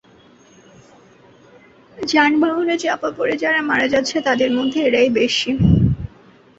যানবাহনে 2.07 2.75
চাপা 2.77 3.09
পড়ে 3.17 3.35
যারা 3.43 3.59
মারা 3.69 3.87
যাচ্ছে, 3.93 4.17
তাদের 4.27 4.49
মধ্যে 4.57 4.79
এরাই 4.87 5.09
বেশি। 5.19 5.49